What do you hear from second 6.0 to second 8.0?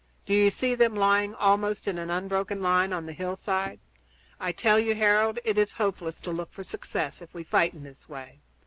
to look for success if we fight in